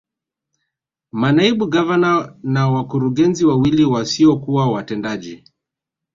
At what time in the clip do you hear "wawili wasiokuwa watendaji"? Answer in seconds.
3.45-5.43